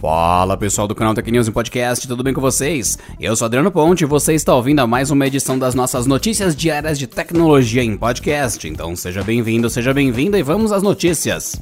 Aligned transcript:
Fala 0.00 0.56
pessoal 0.56 0.86
do 0.86 0.94
canal 0.94 1.12
Tech 1.12 1.30
News 1.30 1.48
em 1.48 1.52
Podcast, 1.52 2.06
tudo 2.06 2.22
bem 2.22 2.32
com 2.32 2.40
vocês? 2.40 2.96
Eu 3.18 3.34
sou 3.36 3.46
Adriano 3.46 3.70
Ponte 3.70 4.02
e 4.02 4.06
você 4.06 4.32
está 4.32 4.54
ouvindo 4.54 4.78
a 4.78 4.86
mais 4.86 5.10
uma 5.10 5.26
edição 5.26 5.58
das 5.58 5.74
nossas 5.74 6.06
notícias 6.06 6.56
diárias 6.56 6.98
de 6.98 7.06
tecnologia 7.06 7.82
em 7.82 7.96
podcast. 7.96 8.66
Então 8.66 8.94
seja 8.94 9.22
bem-vindo, 9.22 9.68
seja 9.68 9.92
bem-vinda 9.92 10.38
e 10.38 10.42
vamos 10.42 10.72
às 10.72 10.82
notícias. 10.82 11.60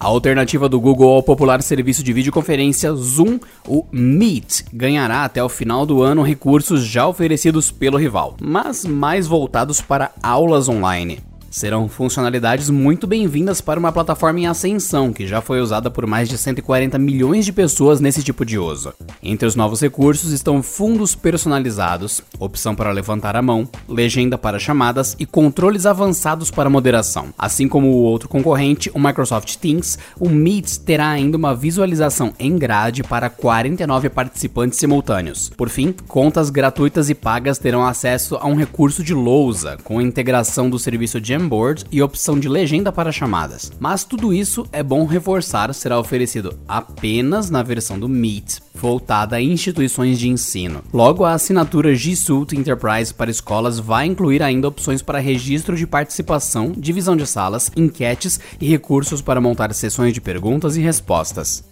A 0.00 0.06
alternativa 0.06 0.66
do 0.66 0.80
Google 0.80 1.10
ao 1.10 1.22
popular 1.22 1.62
serviço 1.62 2.02
de 2.02 2.10
videoconferência 2.14 2.90
Zoom, 2.94 3.38
o 3.68 3.84
Meet, 3.92 4.62
ganhará 4.72 5.24
até 5.24 5.44
o 5.44 5.48
final 5.48 5.84
do 5.84 6.02
ano 6.02 6.22
recursos 6.22 6.82
já 6.86 7.06
oferecidos 7.06 7.70
pelo 7.70 7.98
rival, 7.98 8.34
mas 8.40 8.86
mais 8.86 9.26
voltados 9.26 9.82
para 9.82 10.10
aulas 10.22 10.70
online 10.70 11.29
serão 11.50 11.88
funcionalidades 11.88 12.70
muito 12.70 13.08
bem-vindas 13.08 13.60
para 13.60 13.78
uma 13.78 13.90
plataforma 13.90 14.38
em 14.38 14.46
ascensão 14.46 15.12
que 15.12 15.26
já 15.26 15.40
foi 15.40 15.60
usada 15.60 15.90
por 15.90 16.06
mais 16.06 16.28
de 16.28 16.38
140 16.38 16.96
milhões 16.96 17.44
de 17.44 17.52
pessoas 17.52 18.00
nesse 18.00 18.22
tipo 18.22 18.44
de 18.44 18.56
uso. 18.56 18.94
Entre 19.20 19.46
os 19.46 19.56
novos 19.56 19.80
recursos 19.80 20.30
estão 20.30 20.62
fundos 20.62 21.16
personalizados, 21.16 22.22
opção 22.38 22.74
para 22.74 22.92
levantar 22.92 23.34
a 23.34 23.42
mão, 23.42 23.68
legenda 23.88 24.38
para 24.38 24.60
chamadas 24.60 25.16
e 25.18 25.26
controles 25.26 25.86
avançados 25.86 26.50
para 26.50 26.70
moderação. 26.70 27.34
Assim 27.36 27.68
como 27.68 27.88
o 27.88 28.02
outro 28.02 28.28
concorrente, 28.28 28.90
o 28.94 29.00
Microsoft 29.00 29.56
Teams, 29.56 29.98
o 30.18 30.28
Meet 30.28 30.76
terá 30.78 31.08
ainda 31.08 31.36
uma 31.36 31.54
visualização 31.54 32.32
em 32.38 32.56
grade 32.56 33.02
para 33.02 33.28
49 33.28 34.08
participantes 34.08 34.78
simultâneos. 34.78 35.50
Por 35.56 35.68
fim, 35.68 35.92
contas 36.06 36.48
gratuitas 36.48 37.10
e 37.10 37.14
pagas 37.14 37.58
terão 37.58 37.84
acesso 37.84 38.36
a 38.36 38.46
um 38.46 38.54
recurso 38.54 39.02
de 39.02 39.12
lousa 39.12 39.76
com 39.82 40.00
integração 40.00 40.70
do 40.70 40.78
serviço 40.78 41.20
de 41.20 41.39
Jamboard 41.40 41.86
e 41.90 42.02
opção 42.02 42.38
de 42.38 42.48
legenda 42.48 42.92
para 42.92 43.10
chamadas. 43.10 43.72
Mas 43.80 44.04
tudo 44.04 44.32
isso 44.32 44.66
é 44.70 44.82
bom 44.82 45.06
reforçar, 45.06 45.72
será 45.74 45.98
oferecido 45.98 46.58
apenas 46.68 47.48
na 47.48 47.62
versão 47.62 47.98
do 47.98 48.08
Meet, 48.08 48.58
voltada 48.74 49.36
a 49.36 49.42
instituições 49.42 50.18
de 50.18 50.28
ensino. 50.28 50.82
Logo, 50.92 51.24
a 51.24 51.32
assinatura 51.32 51.94
G 51.94 52.14
Suite 52.14 52.56
Enterprise 52.56 53.14
para 53.14 53.30
escolas 53.30 53.78
vai 53.78 54.06
incluir 54.06 54.42
ainda 54.42 54.68
opções 54.68 55.00
para 55.00 55.18
registro 55.18 55.76
de 55.76 55.86
participação, 55.86 56.72
divisão 56.76 57.16
de 57.16 57.26
salas, 57.26 57.70
enquetes 57.74 58.38
e 58.60 58.68
recursos 58.68 59.22
para 59.22 59.40
montar 59.40 59.72
sessões 59.72 60.12
de 60.12 60.20
perguntas 60.20 60.76
e 60.76 60.80
respostas. 60.80 61.64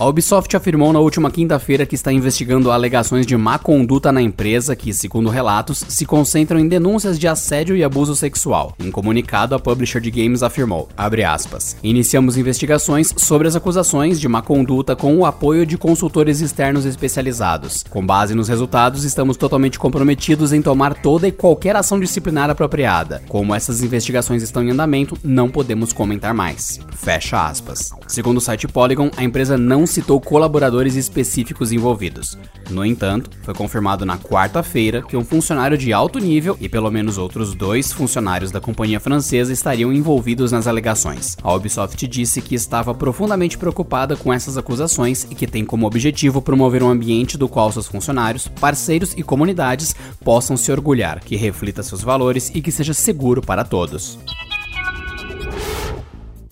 A 0.00 0.06
Ubisoft 0.06 0.56
afirmou 0.56 0.94
na 0.94 0.98
última 0.98 1.30
quinta-feira 1.30 1.84
que 1.84 1.94
está 1.94 2.10
investigando 2.10 2.70
alegações 2.70 3.26
de 3.26 3.36
má 3.36 3.58
conduta 3.58 4.10
na 4.10 4.22
empresa 4.22 4.74
que, 4.74 4.94
segundo 4.94 5.28
relatos, 5.28 5.84
se 5.86 6.06
concentram 6.06 6.58
em 6.58 6.66
denúncias 6.66 7.18
de 7.18 7.28
assédio 7.28 7.76
e 7.76 7.84
abuso 7.84 8.16
sexual. 8.16 8.74
Em 8.82 8.90
comunicado, 8.90 9.54
a 9.54 9.58
publisher 9.58 10.00
de 10.00 10.10
games 10.10 10.42
afirmou, 10.42 10.88
aspas, 10.96 11.76
Iniciamos 11.82 12.38
investigações 12.38 13.12
sobre 13.14 13.46
as 13.46 13.54
acusações 13.54 14.18
de 14.18 14.26
má 14.26 14.40
conduta 14.40 14.96
com 14.96 15.18
o 15.18 15.26
apoio 15.26 15.66
de 15.66 15.76
consultores 15.76 16.40
externos 16.40 16.86
especializados. 16.86 17.84
Com 17.90 18.02
base 18.02 18.34
nos 18.34 18.48
resultados, 18.48 19.04
estamos 19.04 19.36
totalmente 19.36 19.78
comprometidos 19.78 20.54
em 20.54 20.62
tomar 20.62 20.94
toda 20.94 21.28
e 21.28 21.32
qualquer 21.32 21.76
ação 21.76 22.00
disciplinar 22.00 22.48
apropriada. 22.48 23.22
Como 23.28 23.54
essas 23.54 23.82
investigações 23.82 24.42
estão 24.42 24.64
em 24.64 24.70
andamento, 24.70 25.18
não 25.22 25.50
podemos 25.50 25.92
comentar 25.92 26.32
mais. 26.32 26.80
Fecha 26.96 27.46
aspas. 27.46 27.90
Segundo 28.08 28.38
o 28.38 28.40
site 28.40 28.66
Polygon, 28.66 29.10
a 29.14 29.22
empresa 29.22 29.58
não 29.58 29.89
citou 29.90 30.20
colaboradores 30.20 30.96
específicos 30.96 31.72
envolvidos. 31.72 32.38
No 32.70 32.84
entanto, 32.84 33.30
foi 33.42 33.54
confirmado 33.54 34.06
na 34.06 34.16
quarta-feira 34.16 35.02
que 35.02 35.16
um 35.16 35.24
funcionário 35.24 35.76
de 35.76 35.92
alto 35.92 36.18
nível 36.18 36.56
e 36.60 36.68
pelo 36.68 36.90
menos 36.90 37.18
outros 37.18 37.54
dois 37.54 37.92
funcionários 37.92 38.50
da 38.50 38.60
companhia 38.60 39.00
francesa 39.00 39.52
estariam 39.52 39.92
envolvidos 39.92 40.52
nas 40.52 40.66
alegações. 40.66 41.36
A 41.42 41.52
Ubisoft 41.52 42.06
disse 42.06 42.40
que 42.40 42.54
estava 42.54 42.94
profundamente 42.94 43.58
preocupada 43.58 44.16
com 44.16 44.32
essas 44.32 44.56
acusações 44.56 45.26
e 45.30 45.34
que 45.34 45.46
tem 45.46 45.64
como 45.64 45.86
objetivo 45.86 46.40
promover 46.40 46.82
um 46.82 46.90
ambiente 46.90 47.36
do 47.36 47.48
qual 47.48 47.72
seus 47.72 47.86
funcionários, 47.86 48.48
parceiros 48.48 49.14
e 49.16 49.22
comunidades 49.22 49.94
possam 50.24 50.56
se 50.56 50.70
orgulhar, 50.70 51.20
que 51.20 51.36
reflita 51.36 51.82
seus 51.82 52.02
valores 52.02 52.50
e 52.54 52.62
que 52.62 52.70
seja 52.70 52.94
seguro 52.94 53.42
para 53.42 53.64
todos. 53.64 54.18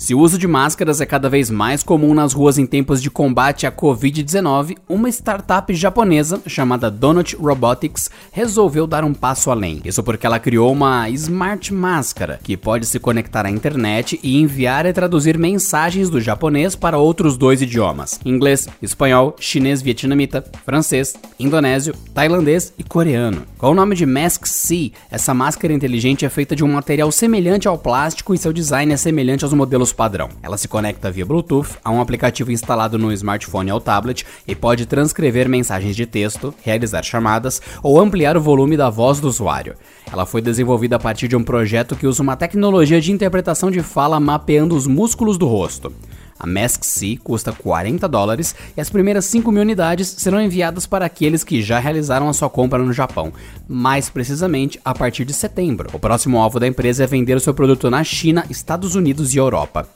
Se 0.09 0.15
o 0.15 0.21
uso 0.21 0.39
de 0.39 0.49
máscaras 0.49 1.03
é 1.03 1.05
cada 1.05 1.29
vez 1.29 1.51
mais 1.51 1.83
comum 1.83 2.15
nas 2.15 2.33
ruas 2.33 2.57
em 2.57 2.65
tempos 2.65 3.03
de 3.03 3.11
combate 3.11 3.67
à 3.67 3.71
Covid-19, 3.71 4.79
uma 4.89 5.11
startup 5.11 5.75
japonesa 5.75 6.41
chamada 6.47 6.91
Donut 6.91 7.37
Robotics 7.37 8.11
resolveu 8.33 8.87
dar 8.87 9.05
um 9.05 9.13
passo 9.13 9.51
além. 9.51 9.83
Isso 9.85 10.03
porque 10.03 10.27
ela 10.27 10.39
criou 10.39 10.73
uma 10.73 11.11
Smart 11.11 11.75
Máscara, 11.75 12.41
que 12.43 12.57
pode 12.57 12.87
se 12.87 12.99
conectar 12.99 13.45
à 13.45 13.51
internet 13.51 14.19
e 14.23 14.41
enviar 14.41 14.87
e 14.87 14.95
traduzir 14.95 15.37
mensagens 15.37 16.09
do 16.09 16.23
japonês 16.23 16.75
para 16.75 16.97
outros 16.97 17.37
dois 17.37 17.61
idiomas: 17.61 18.19
inglês, 18.25 18.67
espanhol, 18.81 19.37
chinês, 19.39 19.83
vietnamita, 19.83 20.43
francês, 20.65 21.17
indonésio, 21.39 21.95
tailandês 22.15 22.73
e 22.79 22.83
coreano. 22.83 23.43
Com 23.59 23.73
o 23.73 23.75
nome 23.75 23.95
de 23.95 24.07
Mask 24.07 24.47
C, 24.47 24.91
essa 25.11 25.35
máscara 25.35 25.75
inteligente 25.75 26.25
é 26.25 26.31
feita 26.31 26.57
de 26.57 26.65
um 26.65 26.73
material 26.73 27.13
semelhante 27.13 27.69
ao 27.69 27.77
plástico 27.77 28.33
e 28.33 28.39
seu 28.39 28.55
design 28.55 28.91
é 28.91 28.97
semelhante 28.97 29.45
aos 29.45 29.53
modelos 29.53 29.98
padrão. 29.99 30.29
Ela 30.45 30.57
se 30.57 30.69
conecta 30.69 31.11
via 31.11 31.27
Bluetooth 31.27 31.77
a 31.85 31.91
um 31.91 32.01
aplicativo 32.01 32.53
instalado 32.53 32.97
no 32.97 33.13
smartphone 33.13 33.73
ou 33.73 33.81
tablet 33.81 34.25
e 34.47 34.55
pode 34.55 34.87
transcrever 34.87 35.49
mensagens 35.49 35.97
de 35.97 36.07
texto, 36.07 36.55
realizar 36.63 37.03
chamadas 37.03 37.61
ou 37.83 37.99
ampliar 37.99 38.37
o 38.37 38.41
volume 38.41 38.77
da 38.77 38.89
voz 38.89 39.19
do 39.19 39.27
usuário. 39.27 39.75
Ela 40.11 40.25
foi 40.25 40.41
desenvolvida 40.41 40.95
a 40.95 41.01
partir 41.01 41.27
de 41.27 41.35
um 41.35 41.43
projeto 41.43 41.97
que 41.97 42.07
usa 42.07 42.23
uma 42.23 42.37
tecnologia 42.37 43.01
de 43.01 43.11
interpretação 43.11 43.73
de 43.73 43.83
fala 43.83 44.21
mapeando 44.21 44.77
os 44.77 44.87
músculos 44.87 45.37
do 45.37 45.49
rosto. 45.49 45.93
A 46.39 46.47
Mask 46.47 46.85
C 46.85 47.19
custa 47.23 47.53
40 47.53 48.09
dólares 48.09 48.55
e 48.77 48.81
as 48.81 48.89
primeiras 48.89 49.25
5 49.25 49.51
mil 49.51 49.63
unidades 49.63 50.09
serão 50.19 50.41
enviadas 50.41 50.87
para 50.87 51.05
aqueles 51.05 51.43
que 51.43 51.63
já 51.63 51.79
realizaram 51.79 52.29
a 52.29 52.33
sua 52.33 52.49
compra 52.49 52.79
no 52.79 52.93
Japão, 52.93 53.33
mais 53.69 54.09
precisamente 54.09 54.81
a 54.85 54.95
partir 54.95 55.25
de 55.25 55.33
setembro. 55.33 55.89
O 55.93 55.99
próximo 55.99 56.39
alvo 56.39 56.61
da 56.61 56.67
empresa 56.67 57.05
é 57.05 57.07
vender 57.07 57.37
o 57.37 57.41
seu 57.41 57.53
produto 57.53 57.91
na 57.91 58.05
China, 58.05 58.45
Estados 58.49 58.95
Unidos 58.95 59.35
e 59.35 59.39
Europa. 59.39 59.89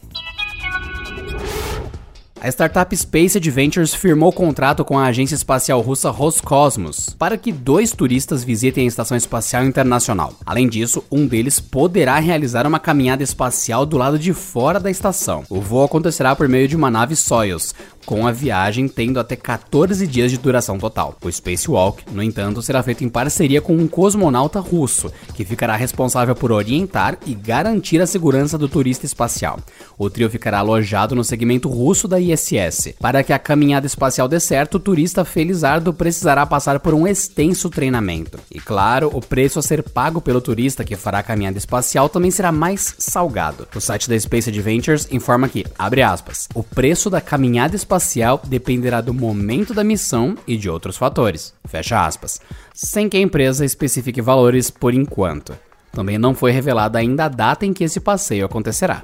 A 2.44 2.48
startup 2.48 2.97
Space 2.97 3.38
Adventures 3.38 3.94
firmou 3.94 4.32
contrato 4.32 4.84
com 4.84 4.98
a 4.98 5.06
agência 5.06 5.36
espacial 5.36 5.80
russa 5.80 6.10
Roscosmos 6.10 7.10
para 7.10 7.38
que 7.38 7.53
dois 7.53 7.92
turistas 7.92 8.42
visitem 8.42 8.82
a 8.82 8.88
Estação 8.88 9.16
Espacial 9.16 9.64
Internacional. 9.64 10.34
Além 10.44 10.69
disso, 10.69 11.04
um 11.08 11.25
deles 11.25 11.60
poderá 11.60 12.19
realizar 12.19 12.66
uma 12.66 12.80
caminhada 12.80 13.22
espacial 13.22 13.86
do 13.86 13.97
lado 13.97 14.19
de 14.19 14.32
fora 14.32 14.80
da 14.80 14.91
estação. 14.91 15.44
O 15.48 15.60
voo 15.60 15.84
acontecerá 15.84 16.34
por 16.34 16.48
meio 16.48 16.66
de 16.66 16.75
uma 16.75 16.91
nave 16.91 17.14
Soyuz, 17.14 17.76
com 18.04 18.26
a 18.26 18.32
viagem 18.32 18.88
tendo 18.88 19.18
até 19.18 19.36
14 19.36 20.06
dias 20.06 20.30
de 20.30 20.38
duração 20.38 20.78
total. 20.78 21.16
O 21.22 21.30
Spacewalk, 21.30 22.04
no 22.12 22.22
entanto, 22.22 22.60
será 22.62 22.82
feito 22.82 23.04
em 23.04 23.08
parceria 23.08 23.60
com 23.60 23.74
um 23.74 23.86
cosmonauta 23.86 24.60
russo, 24.60 25.10
que 25.34 25.44
ficará 25.44 25.76
responsável 25.76 26.34
por 26.34 26.52
orientar 26.52 27.16
e 27.26 27.34
garantir 27.34 28.00
a 28.00 28.06
segurança 28.06 28.58
do 28.58 28.68
turista 28.68 29.06
espacial. 29.06 29.60
O 29.96 30.10
trio 30.10 30.28
ficará 30.28 30.58
alojado 30.58 31.14
no 31.14 31.24
segmento 31.24 31.68
russo 31.68 32.08
da 32.08 32.18
ISS. 32.20 32.94
Para 32.98 33.22
que 33.22 33.32
a 33.32 33.38
caminhada 33.38 33.86
espacial 33.86 34.28
dê 34.28 34.41
certo, 34.41 34.74
o 34.74 34.80
turista 34.80 35.24
felizardo 35.24 35.92
precisará 35.92 36.44
passar 36.44 36.80
por 36.80 36.94
um 36.94 37.06
extenso 37.06 37.70
treinamento. 37.70 38.38
E 38.50 38.58
claro, 38.60 39.10
o 39.12 39.20
preço 39.20 39.58
a 39.58 39.62
ser 39.62 39.82
pago 39.82 40.20
pelo 40.20 40.41
turista 40.41 40.84
que 40.84 40.96
fará 40.96 41.20
a 41.20 41.22
caminhada 41.22 41.58
espacial 41.58 42.08
também 42.08 42.30
será 42.30 42.50
mais 42.50 42.94
salgado. 42.98 43.68
O 43.74 43.80
site 43.80 44.08
da 44.08 44.18
Space 44.18 44.50
Adventures 44.50 45.08
informa 45.10 45.48
que, 45.48 45.64
abre 45.78 46.02
aspas, 46.02 46.48
o 46.54 46.62
preço 46.62 47.08
da 47.08 47.20
caminhada 47.20 47.76
espacial 47.76 47.91
espacial 47.92 48.41
dependerá 48.47 49.03
do 49.03 49.12
momento 49.12 49.74
da 49.74 49.84
missão 49.84 50.34
e 50.47 50.56
de 50.56 50.71
outros 50.71 50.97
fatores. 50.97 51.53
Fecha 51.66 52.06
aspas. 52.06 52.41
Sem 52.72 53.06
que 53.06 53.18
a 53.18 53.21
empresa 53.21 53.66
especifique 53.66 54.22
valores 54.22 54.71
por 54.71 54.94
enquanto. 54.94 55.54
Também 55.92 56.16
não 56.16 56.34
foi 56.34 56.53
revelada 56.53 56.98
ainda 56.98 57.27
a 57.27 57.28
data 57.28 57.66
em 57.66 57.72
que 57.72 57.84
esse 57.84 58.00
passeio 58.00 58.47
acontecerá. 58.47 59.03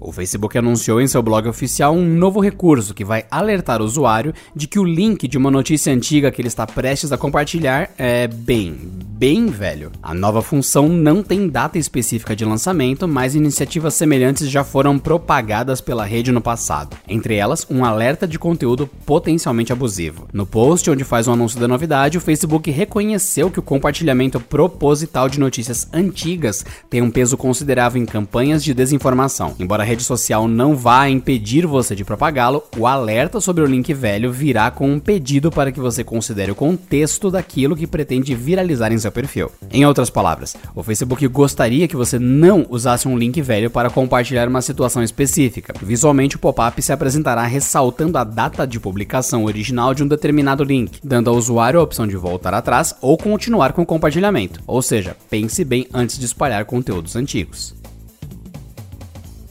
O 0.00 0.12
Facebook 0.12 0.56
anunciou 0.56 0.98
em 0.98 1.06
seu 1.06 1.22
blog 1.22 1.46
oficial 1.46 1.94
um 1.94 2.06
novo 2.06 2.40
recurso 2.40 2.94
que 2.94 3.04
vai 3.04 3.26
alertar 3.30 3.82
o 3.82 3.84
usuário 3.84 4.32
de 4.56 4.66
que 4.66 4.78
o 4.78 4.84
link 4.84 5.28
de 5.28 5.36
uma 5.36 5.50
notícia 5.50 5.92
antiga 5.92 6.30
que 6.30 6.40
ele 6.40 6.48
está 6.48 6.66
prestes 6.66 7.12
a 7.12 7.18
compartilhar 7.18 7.90
é 7.98 8.26
bem, 8.26 8.78
bem 9.20 9.48
velho. 9.48 9.92
A 10.02 10.14
nova 10.14 10.40
função 10.40 10.88
não 10.88 11.22
tem 11.22 11.46
data 11.46 11.76
específica 11.76 12.34
de 12.34 12.42
lançamento, 12.42 13.06
mas 13.06 13.34
iniciativas 13.34 13.92
semelhantes 13.92 14.48
já 14.48 14.64
foram 14.64 14.98
propagadas 14.98 15.78
pela 15.82 16.06
rede 16.06 16.32
no 16.32 16.40
passado. 16.40 16.96
Entre 17.06 17.34
elas, 17.34 17.66
um 17.68 17.84
alerta 17.84 18.26
de 18.26 18.38
conteúdo 18.38 18.86
potencialmente 19.04 19.74
abusivo. 19.74 20.26
No 20.32 20.46
post 20.46 20.90
onde 20.90 21.04
faz 21.04 21.26
o 21.26 21.30
um 21.30 21.34
anúncio 21.34 21.60
da 21.60 21.68
novidade, 21.68 22.16
o 22.16 22.20
Facebook 22.20 22.70
reconheceu 22.70 23.50
que 23.50 23.58
o 23.58 23.62
compartilhamento 23.62 24.40
proposital 24.40 25.28
de 25.28 25.38
notícias 25.38 25.86
antigas 25.92 26.64
tem 26.88 27.02
um 27.02 27.10
peso 27.10 27.36
considerável 27.36 28.00
em 28.00 28.06
campanhas 28.06 28.64
de 28.64 28.72
desinformação. 28.72 29.54
Embora 29.60 29.82
a 29.82 29.86
rede 29.86 30.02
social 30.02 30.48
não 30.48 30.74
vá 30.74 31.10
impedir 31.10 31.66
você 31.66 31.94
de 31.94 32.06
propagá-lo, 32.06 32.62
o 32.74 32.86
alerta 32.86 33.38
sobre 33.38 33.62
o 33.62 33.66
link 33.66 33.92
velho 33.92 34.32
virá 34.32 34.70
com 34.70 34.90
um 34.90 34.98
pedido 34.98 35.50
para 35.50 35.70
que 35.70 35.78
você 35.78 36.02
considere 36.02 36.52
o 36.52 36.54
contexto 36.54 37.30
daquilo 37.30 37.76
que 37.76 37.86
pretende 37.86 38.34
viralizar 38.34 38.90
em 38.90 39.09
seu 39.10 39.12
perfil. 39.12 39.50
Em 39.70 39.84
outras 39.84 40.08
palavras, 40.08 40.56
o 40.74 40.82
Facebook 40.82 41.26
gostaria 41.26 41.88
que 41.88 41.96
você 41.96 42.18
não 42.18 42.64
usasse 42.70 43.08
um 43.08 43.18
link 43.18 43.42
velho 43.42 43.70
para 43.70 43.90
compartilhar 43.90 44.48
uma 44.48 44.62
situação 44.62 45.02
específica. 45.02 45.74
Visualmente, 45.82 46.36
o 46.36 46.38
pop-up 46.38 46.80
se 46.80 46.92
apresentará 46.92 47.42
ressaltando 47.42 48.16
a 48.16 48.24
data 48.24 48.66
de 48.66 48.78
publicação 48.78 49.44
original 49.44 49.92
de 49.92 50.02
um 50.02 50.08
determinado 50.08 50.64
link, 50.64 51.00
dando 51.02 51.28
ao 51.28 51.36
usuário 51.36 51.80
a 51.80 51.82
opção 51.82 52.06
de 52.06 52.16
voltar 52.16 52.54
atrás 52.54 52.94
ou 53.00 53.18
continuar 53.18 53.72
com 53.72 53.82
o 53.82 53.86
compartilhamento. 53.86 54.60
Ou 54.66 54.80
seja, 54.80 55.16
pense 55.28 55.64
bem 55.64 55.86
antes 55.92 56.18
de 56.18 56.24
espalhar 56.24 56.64
conteúdos 56.64 57.16
antigos. 57.16 57.79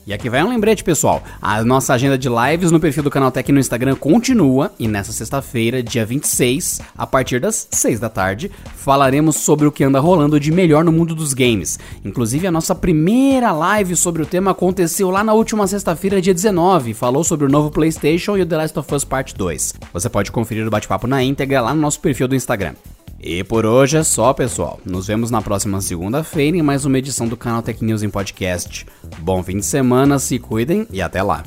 E 0.09 0.13
aqui 0.13 0.27
vai 0.27 0.43
um 0.43 0.49
lembrete, 0.49 0.83
pessoal. 0.83 1.21
A 1.39 1.63
nossa 1.63 1.93
agenda 1.93 2.17
de 2.17 2.27
lives 2.27 2.71
no 2.71 2.79
perfil 2.79 3.03
do 3.03 3.11
canal 3.11 3.29
Tech 3.29 3.51
no 3.51 3.59
Instagram 3.59 3.95
continua 3.95 4.71
e 4.79 4.87
nessa 4.87 5.11
sexta-feira, 5.11 5.83
dia 5.83 6.03
26, 6.03 6.81
a 6.97 7.05
partir 7.05 7.39
das 7.39 7.67
6 7.69 7.99
da 7.99 8.09
tarde, 8.09 8.49
falaremos 8.75 9.35
sobre 9.35 9.67
o 9.67 9.71
que 9.71 9.83
anda 9.83 9.99
rolando 9.99 10.39
de 10.39 10.51
melhor 10.51 10.83
no 10.83 10.91
mundo 10.91 11.13
dos 11.13 11.35
games. 11.35 11.77
Inclusive, 12.03 12.47
a 12.47 12.51
nossa 12.51 12.73
primeira 12.73 13.51
live 13.51 13.95
sobre 13.95 14.23
o 14.23 14.25
tema 14.25 14.49
aconteceu 14.49 15.11
lá 15.11 15.23
na 15.23 15.33
última 15.33 15.67
sexta-feira, 15.67 16.19
dia 16.19 16.33
19, 16.33 16.95
falou 16.95 17.23
sobre 17.23 17.45
o 17.45 17.49
novo 17.49 17.69
PlayStation 17.69 18.35
e 18.35 18.41
o 18.41 18.47
The 18.47 18.57
Last 18.57 18.79
of 18.79 18.95
Us 18.95 19.03
Part 19.03 19.35
2. 19.35 19.75
Você 19.93 20.09
pode 20.09 20.31
conferir 20.31 20.65
o 20.65 20.71
bate-papo 20.71 21.05
na 21.05 21.21
íntegra 21.21 21.61
lá 21.61 21.71
no 21.71 21.81
nosso 21.81 21.99
perfil 21.99 22.27
do 22.27 22.33
Instagram. 22.33 22.73
E 23.21 23.43
por 23.43 23.65
hoje 23.65 23.97
é 23.97 24.03
só, 24.03 24.33
pessoal. 24.33 24.79
Nos 24.85 25.07
vemos 25.07 25.29
na 25.29 25.41
próxima 25.41 25.81
segunda-feira 25.81 26.55
em 26.55 26.61
mais 26.61 26.85
uma 26.85 26.97
edição 26.97 27.27
do 27.27 27.35
canal 27.35 27.61
Tech 27.61 27.83
News 27.83 28.01
em 28.01 28.09
podcast. 28.09 28.85
Bom 29.19 29.43
fim 29.43 29.57
de 29.57 29.65
semana, 29.65 30.17
se 30.19 30.39
cuidem 30.39 30.87
e 30.89 31.01
até 31.01 31.21
lá. 31.21 31.43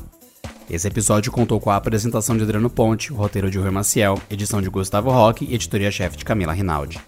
Esse 0.68 0.86
episódio 0.86 1.32
contou 1.32 1.58
com 1.58 1.70
a 1.70 1.76
apresentação 1.76 2.36
de 2.36 2.42
Adriano 2.42 2.68
Ponte, 2.68 3.12
roteiro 3.12 3.50
de 3.50 3.58
Rui 3.58 3.70
Maciel, 3.70 4.18
edição 4.30 4.60
de 4.60 4.68
Gustavo 4.68 5.10
Roque 5.10 5.46
e 5.46 5.54
editoria-chefe 5.54 6.18
de 6.18 6.24
Camila 6.24 6.52
Rinaldi. 6.52 7.00